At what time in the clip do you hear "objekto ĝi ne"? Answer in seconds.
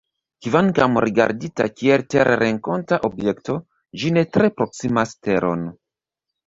3.11-4.27